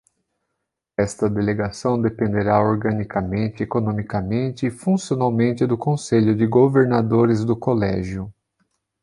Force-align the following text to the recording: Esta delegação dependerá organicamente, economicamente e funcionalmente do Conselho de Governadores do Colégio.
Esta 0.97 1.29
delegação 1.29 2.01
dependerá 2.01 2.59
organicamente, 2.59 3.61
economicamente 3.61 4.65
e 4.65 4.71
funcionalmente 4.71 5.67
do 5.67 5.77
Conselho 5.77 6.35
de 6.35 6.47
Governadores 6.47 7.45
do 7.45 7.55
Colégio. 7.55 8.33